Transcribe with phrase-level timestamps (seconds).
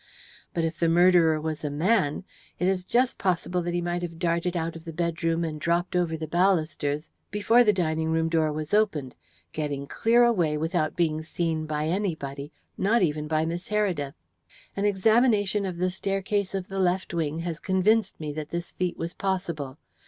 [0.55, 2.23] But if the murderer was a man,
[2.57, 5.95] it is just possible that he might have darted out of the bedroom and dropped
[5.95, 9.15] over the balusters, before the dining room door was opened,
[9.53, 14.15] getting clear away without being seen by anybody not even by Miss Heredith.
[14.75, 18.97] An examination of the staircase of the left wing has convinced me that this feat
[18.97, 19.77] was possible.